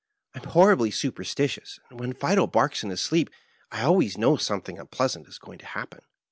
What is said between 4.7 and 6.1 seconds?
unpleasant is going to happen."